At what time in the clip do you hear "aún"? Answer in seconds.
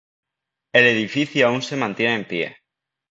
1.47-1.61